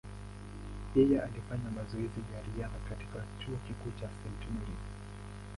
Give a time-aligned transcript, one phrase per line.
[0.95, 4.47] Yeye alifanya mazoezi ya riadha katika chuo kikuu cha St.
[4.51, 4.91] Mary’s.